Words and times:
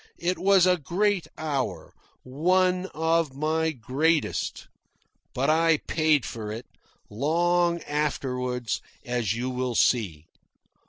It 0.17 0.39
was 0.39 0.65
a 0.65 0.77
great 0.77 1.27
hour 1.37 1.93
one 2.23 2.87
of 2.87 3.35
my 3.35 3.69
greatest. 3.71 4.67
But 5.35 5.47
I 5.51 5.77
paid 5.85 6.25
for 6.25 6.51
it, 6.51 6.65
long 7.07 7.81
afterwards, 7.83 8.81
as 9.05 9.33
you 9.33 9.51
will 9.51 9.75
see. 9.75 10.25